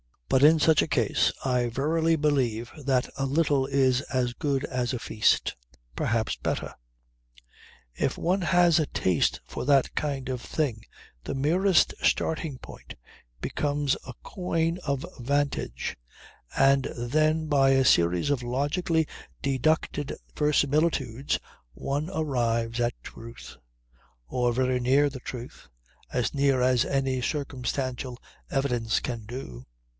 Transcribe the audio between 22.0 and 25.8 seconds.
arrives at truth or very near the truth